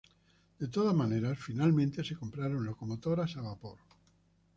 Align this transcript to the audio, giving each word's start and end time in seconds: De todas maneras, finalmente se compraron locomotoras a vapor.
De 0.57 0.67
todas 0.67 0.95
maneras, 0.95 1.37
finalmente 1.39 2.03
se 2.03 2.15
compraron 2.15 2.65
locomotoras 2.65 3.37
a 3.37 3.41
vapor. 3.41 3.77